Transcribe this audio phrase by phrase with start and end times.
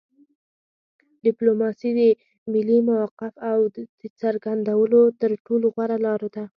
[1.25, 2.01] ډیپلوماسي د
[2.51, 3.33] ملي موقف
[4.01, 6.43] د څرګندولو تر ټولو غوره لار ده